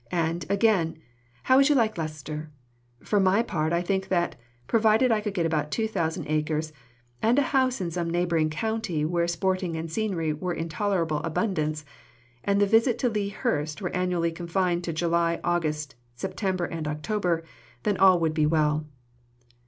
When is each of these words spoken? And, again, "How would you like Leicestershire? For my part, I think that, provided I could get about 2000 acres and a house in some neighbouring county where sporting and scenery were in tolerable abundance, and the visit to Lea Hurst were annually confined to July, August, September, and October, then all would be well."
And, 0.11 0.47
again, 0.49 0.97
"How 1.43 1.57
would 1.57 1.69
you 1.69 1.75
like 1.75 1.95
Leicestershire? 1.95 2.49
For 3.03 3.19
my 3.19 3.43
part, 3.43 3.71
I 3.71 3.83
think 3.83 4.07
that, 4.07 4.35
provided 4.65 5.11
I 5.11 5.21
could 5.21 5.35
get 5.35 5.45
about 5.45 5.69
2000 5.69 6.25
acres 6.27 6.73
and 7.21 7.37
a 7.37 7.43
house 7.53 7.79
in 7.79 7.91
some 7.91 8.09
neighbouring 8.09 8.49
county 8.49 9.05
where 9.05 9.27
sporting 9.27 9.75
and 9.75 9.91
scenery 9.91 10.33
were 10.33 10.55
in 10.55 10.69
tolerable 10.69 11.19
abundance, 11.21 11.85
and 12.43 12.59
the 12.59 12.65
visit 12.65 12.97
to 12.97 13.09
Lea 13.09 13.29
Hurst 13.29 13.79
were 13.79 13.95
annually 13.95 14.31
confined 14.31 14.83
to 14.85 14.91
July, 14.91 15.39
August, 15.43 15.93
September, 16.15 16.65
and 16.65 16.87
October, 16.87 17.43
then 17.83 17.97
all 17.97 18.19
would 18.19 18.33
be 18.33 18.47
well." 18.47 18.87